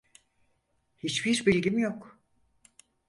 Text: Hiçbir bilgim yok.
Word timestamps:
Hiçbir 0.97 1.45
bilgim 1.45 1.79
yok. 1.79 2.19